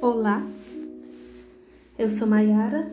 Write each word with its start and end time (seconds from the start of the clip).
Olá, 0.00 0.46
eu 1.98 2.06
sou 2.06 2.28
Mayara 2.28 2.86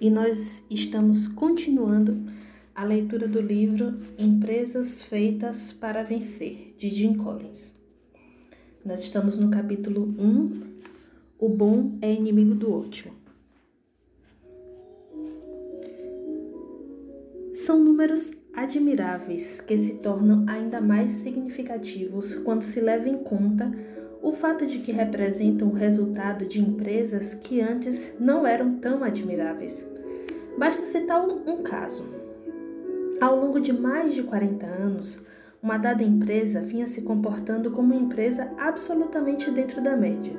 e 0.00 0.08
nós 0.08 0.64
estamos 0.70 1.26
continuando 1.26 2.16
a 2.72 2.84
leitura 2.84 3.26
do 3.26 3.40
livro 3.40 3.98
Empresas 4.16 5.02
Feitas 5.02 5.72
para 5.72 6.04
Vencer, 6.04 6.74
de 6.78 6.88
Jim 6.90 7.14
Collins. 7.14 7.72
Nós 8.84 9.02
estamos 9.02 9.36
no 9.36 9.50
capítulo 9.50 10.14
1, 10.16 10.62
O 11.40 11.48
Bom 11.48 11.98
é 12.00 12.12
Inimigo 12.12 12.54
do 12.54 12.72
Ótimo. 12.72 13.12
São 17.52 17.82
números 17.82 18.30
admiráveis 18.54 19.60
que 19.60 19.76
se 19.76 19.94
tornam 19.94 20.44
ainda 20.48 20.80
mais 20.80 21.10
significativos 21.10 22.36
quando 22.36 22.62
se 22.62 22.80
leva 22.80 23.08
em 23.08 23.18
conta 23.18 23.72
o 24.24 24.32
fato 24.32 24.66
de 24.66 24.78
que 24.78 24.90
representam 24.90 25.68
o 25.68 25.74
resultado 25.74 26.46
de 26.46 26.58
empresas 26.58 27.34
que 27.34 27.60
antes 27.60 28.16
não 28.18 28.46
eram 28.46 28.76
tão 28.76 29.04
admiráveis. 29.04 29.86
Basta 30.56 30.82
citar 30.86 31.22
um, 31.22 31.62
caso. 31.62 32.08
Ao 33.20 33.38
longo 33.38 33.60
de 33.60 33.70
mais 33.70 34.14
de 34.14 34.22
40 34.22 34.64
anos, 34.64 35.18
uma 35.62 35.76
dada 35.76 36.02
empresa 36.02 36.62
vinha 36.62 36.86
se 36.86 37.02
comportando 37.02 37.70
como 37.70 37.92
uma 37.92 38.02
empresa 38.02 38.50
absolutamente 38.56 39.50
dentro 39.50 39.82
da 39.82 39.94
média, 39.94 40.32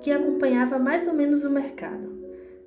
que 0.00 0.10
acompanhava 0.10 0.78
mais 0.78 1.06
ou 1.06 1.12
menos 1.12 1.44
o 1.44 1.50
mercado. 1.50 2.16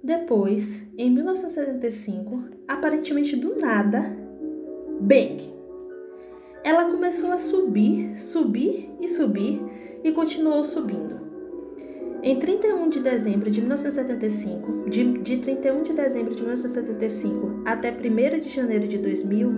Depois, 0.03 0.83
em 0.95 1.09
1975, 1.09 2.43
aparentemente 2.67 3.35
do 3.35 3.55
nada, 3.59 4.15
bang! 4.99 5.51
Ela 6.63 6.91
começou 6.91 7.31
a 7.31 7.39
subir, 7.39 8.19
subir 8.19 8.91
e 9.01 9.07
subir 9.07 9.59
e 10.03 10.11
continuou 10.11 10.63
subindo. 10.63 11.19
Em 12.21 12.37
31 12.37 12.89
de 12.89 12.99
dezembro 12.99 13.49
de 13.49 13.61
1975, 13.61 14.89
de, 14.89 15.19
de 15.19 15.37
31 15.37 15.83
de 15.83 15.93
dezembro 15.93 16.35
de 16.35 16.41
1975 16.41 17.61
até 17.65 17.91
1 17.91 18.39
de 18.39 18.49
janeiro 18.49 18.87
de 18.87 18.97
2000, 18.97 19.49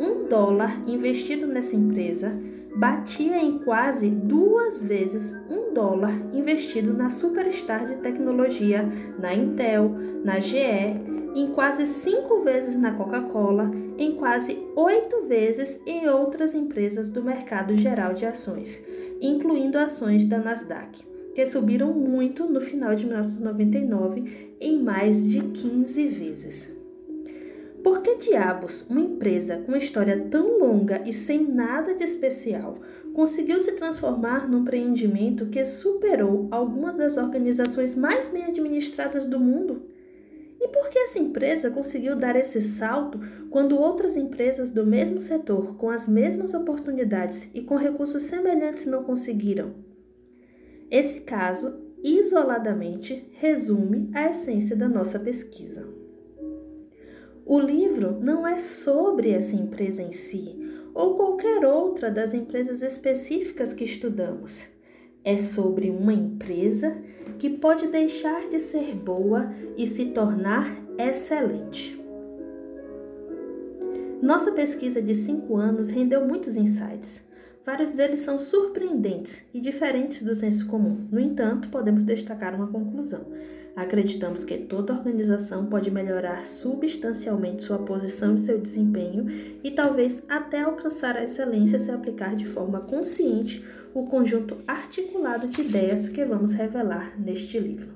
um 0.00 0.26
dólar 0.26 0.82
investido 0.86 1.46
nessa 1.46 1.76
empresa 1.76 2.32
batia 2.74 3.36
em 3.36 3.58
quase 3.58 4.08
duas 4.08 4.82
vezes 4.82 5.36
um 5.50 5.74
dólar 5.74 6.12
investido 6.32 6.94
na 6.94 7.10
superstar 7.10 7.84
de 7.84 7.96
tecnologia, 7.96 8.88
na 9.18 9.34
Intel, 9.34 9.94
na 10.24 10.40
GE 10.40 11.12
em 11.34 11.48
quase 11.48 11.86
cinco 11.86 12.40
vezes 12.42 12.76
na 12.76 12.92
Coca-Cola, 12.92 13.70
em 13.96 14.11
quase 14.22 14.56
oito 14.76 15.22
vezes 15.26 15.80
em 15.84 16.08
outras 16.08 16.54
empresas 16.54 17.10
do 17.10 17.24
mercado 17.24 17.74
geral 17.74 18.14
de 18.14 18.24
ações, 18.24 18.80
incluindo 19.20 19.76
ações 19.76 20.24
da 20.24 20.38
Nasdaq, 20.38 21.04
que 21.34 21.44
subiram 21.44 21.92
muito 21.92 22.44
no 22.44 22.60
final 22.60 22.94
de 22.94 23.04
1999 23.04 24.54
em 24.60 24.80
mais 24.80 25.28
de 25.28 25.40
15 25.40 26.06
vezes. 26.06 26.70
Por 27.82 28.00
que 28.00 28.14
diabos 28.14 28.86
uma 28.88 29.00
empresa 29.00 29.56
com 29.56 29.72
uma 29.72 29.78
história 29.78 30.16
tão 30.30 30.56
longa 30.56 31.02
e 31.04 31.12
sem 31.12 31.44
nada 31.44 31.92
de 31.92 32.04
especial 32.04 32.78
conseguiu 33.12 33.58
se 33.58 33.72
transformar 33.72 34.48
num 34.48 34.60
empreendimento 34.60 35.46
que 35.46 35.64
superou 35.64 36.46
algumas 36.52 36.94
das 36.94 37.16
organizações 37.16 37.96
mais 37.96 38.28
bem 38.28 38.44
administradas 38.44 39.26
do 39.26 39.40
mundo? 39.40 39.82
E 40.62 40.68
por 40.68 40.88
que 40.88 40.98
essa 41.00 41.18
empresa 41.18 41.72
conseguiu 41.72 42.14
dar 42.14 42.36
esse 42.36 42.62
salto 42.62 43.18
quando 43.50 43.76
outras 43.76 44.16
empresas 44.16 44.70
do 44.70 44.86
mesmo 44.86 45.20
setor, 45.20 45.76
com 45.76 45.90
as 45.90 46.06
mesmas 46.06 46.54
oportunidades 46.54 47.48
e 47.52 47.62
com 47.62 47.74
recursos 47.74 48.22
semelhantes, 48.22 48.86
não 48.86 49.02
conseguiram? 49.02 49.74
Esse 50.88 51.22
caso, 51.22 51.80
isoladamente, 52.00 53.28
resume 53.32 54.08
a 54.14 54.30
essência 54.30 54.76
da 54.76 54.88
nossa 54.88 55.18
pesquisa. 55.18 55.84
O 57.44 57.58
livro 57.58 58.20
não 58.20 58.46
é 58.46 58.56
sobre 58.56 59.30
essa 59.30 59.56
empresa 59.56 60.00
em 60.00 60.12
si 60.12 60.60
ou 60.94 61.16
qualquer 61.16 61.64
outra 61.64 62.08
das 62.08 62.34
empresas 62.34 62.82
específicas 62.82 63.74
que 63.74 63.82
estudamos 63.82 64.71
é 65.24 65.38
sobre 65.38 65.90
uma 65.90 66.12
empresa 66.12 66.96
que 67.38 67.50
pode 67.50 67.88
deixar 67.88 68.48
de 68.48 68.58
ser 68.58 68.94
boa 68.94 69.52
e 69.76 69.86
se 69.86 70.06
tornar 70.06 70.76
excelente. 70.98 72.00
Nossa 74.20 74.52
pesquisa 74.52 75.02
de 75.02 75.14
cinco 75.14 75.56
anos 75.56 75.88
rendeu 75.88 76.26
muitos 76.26 76.56
insights. 76.56 77.22
Vários 77.64 77.92
deles 77.92 78.18
são 78.18 78.40
surpreendentes 78.40 79.44
e 79.54 79.60
diferentes 79.60 80.22
do 80.22 80.34
senso 80.34 80.66
comum. 80.66 81.06
No 81.10 81.20
entanto, 81.20 81.68
podemos 81.68 82.02
destacar 82.02 82.56
uma 82.56 82.66
conclusão. 82.66 83.26
Acreditamos 83.76 84.42
que 84.42 84.58
toda 84.58 84.92
organização 84.92 85.66
pode 85.66 85.90
melhorar 85.90 86.44
substancialmente 86.44 87.62
sua 87.62 87.78
posição 87.78 88.34
e 88.34 88.38
seu 88.38 88.58
desempenho 88.58 89.26
e 89.62 89.70
talvez 89.70 90.24
até 90.28 90.60
alcançar 90.60 91.16
a 91.16 91.24
excelência 91.24 91.78
se 91.78 91.90
aplicar 91.90 92.34
de 92.34 92.44
forma 92.44 92.80
consciente 92.80 93.64
o 93.94 94.06
conjunto 94.06 94.58
articulado 94.66 95.46
de 95.46 95.62
ideias 95.62 96.08
que 96.08 96.24
vamos 96.24 96.52
revelar 96.52 97.18
neste 97.18 97.58
livro. 97.58 97.94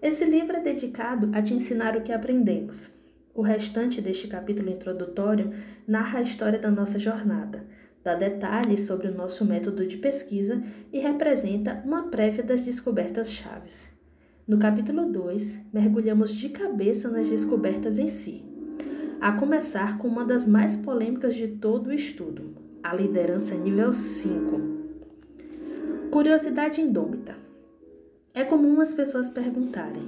Esse 0.00 0.24
livro 0.24 0.56
é 0.56 0.60
dedicado 0.60 1.28
a 1.34 1.42
te 1.42 1.52
ensinar 1.52 1.96
o 1.96 2.02
que 2.02 2.12
aprendemos. 2.12 2.90
O 3.34 3.42
restante 3.42 4.00
deste 4.00 4.28
capítulo 4.28 4.70
introdutório 4.70 5.52
narra 5.86 6.20
a 6.20 6.22
história 6.22 6.58
da 6.58 6.70
nossa 6.70 6.98
jornada, 6.98 7.66
dá 8.02 8.14
detalhes 8.14 8.80
sobre 8.82 9.08
o 9.08 9.14
nosso 9.14 9.44
método 9.44 9.86
de 9.86 9.96
pesquisa 9.96 10.62
e 10.92 10.98
representa 10.98 11.82
uma 11.84 12.04
prévia 12.04 12.42
das 12.42 12.62
descobertas 12.62 13.30
chaves. 13.30 13.90
No 14.46 14.58
capítulo 14.58 15.06
2, 15.06 15.60
mergulhamos 15.72 16.30
de 16.30 16.48
cabeça 16.48 17.08
nas 17.10 17.28
descobertas 17.28 17.98
em 17.98 18.08
si, 18.08 18.44
a 19.20 19.32
começar 19.32 19.98
com 19.98 20.08
uma 20.08 20.24
das 20.24 20.46
mais 20.46 20.76
polêmicas 20.76 21.34
de 21.34 21.48
todo 21.48 21.88
o 21.88 21.92
estudo, 21.92 22.56
a 22.82 22.94
liderança 22.94 23.54
nível 23.54 23.92
5. 23.92 24.60
Curiosidade 26.10 26.80
indômita. 26.80 27.36
É 28.34 28.42
comum 28.42 28.80
as 28.80 28.92
pessoas 28.92 29.28
perguntarem: 29.28 30.02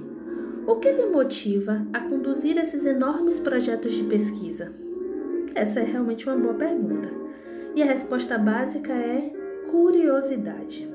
o 0.67 0.75
que 0.77 0.91
lhe 0.91 1.05
motiva 1.05 1.85
a 1.93 2.01
conduzir 2.01 2.57
esses 2.57 2.85
enormes 2.85 3.39
projetos 3.39 3.93
de 3.93 4.03
pesquisa? 4.03 4.73
Essa 5.53 5.81
é 5.81 5.83
realmente 5.83 6.27
uma 6.27 6.35
boa 6.35 6.55
pergunta. 6.55 7.09
E 7.75 7.81
a 7.81 7.85
resposta 7.85 8.37
básica 8.37 8.93
é 8.93 9.31
curiosidade. 9.69 10.87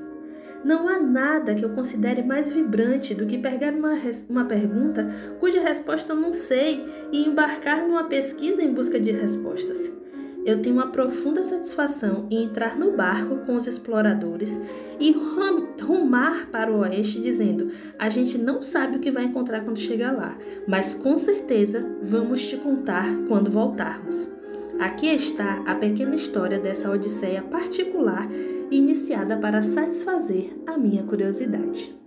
Não 0.63 0.89
há 0.89 0.99
nada 0.99 1.55
que 1.55 1.63
eu 1.63 1.69
considere 1.69 2.21
mais 2.21 2.51
vibrante 2.51 3.13
do 3.13 3.25
que 3.25 3.37
pegar 3.37 3.73
uma, 3.73 3.93
uma 4.29 4.45
pergunta 4.45 5.07
cuja 5.39 5.61
resposta 5.61 6.11
eu 6.11 6.17
não 6.17 6.33
sei 6.33 6.85
e 7.11 7.25
embarcar 7.25 7.87
numa 7.87 8.05
pesquisa 8.05 8.61
em 8.61 8.73
busca 8.73 8.99
de 8.99 9.11
respostas. 9.11 9.91
Eu 10.45 10.61
tenho 10.61 10.75
uma 10.75 10.87
profunda 10.87 11.43
satisfação 11.43 12.25
em 12.31 12.43
entrar 12.43 12.77
no 12.77 12.91
barco 12.91 13.37
com 13.45 13.55
os 13.55 13.67
exploradores 13.67 14.59
e 14.99 15.11
rumar 15.81 16.47
para 16.49 16.71
o 16.71 16.79
oeste 16.79 17.21
dizendo: 17.21 17.69
a 17.97 18.09
gente 18.09 18.37
não 18.37 18.61
sabe 18.61 18.97
o 18.97 18.99
que 18.99 19.11
vai 19.11 19.25
encontrar 19.25 19.63
quando 19.63 19.77
chegar 19.77 20.11
lá, 20.11 20.37
mas 20.67 20.93
com 20.93 21.15
certeza 21.17 21.85
vamos 22.01 22.41
te 22.41 22.57
contar 22.57 23.05
quando 23.27 23.51
voltarmos. 23.51 24.38
Aqui 24.79 25.07
está 25.07 25.61
a 25.65 25.75
pequena 25.75 26.15
história 26.15 26.57
dessa 26.57 26.89
odisseia 26.89 27.41
particular 27.41 28.29
iniciada 28.71 29.35
para 29.35 29.61
satisfazer 29.61 30.53
a 30.65 30.77
minha 30.77 31.03
curiosidade. 31.03 31.98